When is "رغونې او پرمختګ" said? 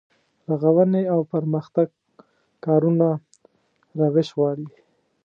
0.49-1.87